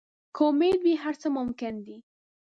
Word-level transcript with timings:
که 0.35 0.41
امید 0.49 0.79
وي، 0.85 0.93
هر 1.03 1.15
څه 1.21 1.27
ممکن 1.37 1.73
دي. 1.85 1.97